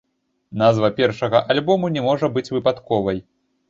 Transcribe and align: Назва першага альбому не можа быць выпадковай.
Назва 0.61 0.89
першага 1.01 1.43
альбому 1.57 1.95
не 1.99 2.07
можа 2.09 2.35
быць 2.35 2.49
выпадковай. 2.57 3.27